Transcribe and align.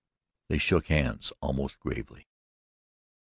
They 0.49 0.57
shook 0.57 0.87
hands 0.87 1.31
almost 1.41 1.77
gravely. 1.79 2.27